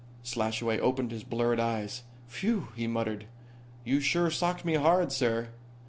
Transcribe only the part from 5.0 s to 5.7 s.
sir."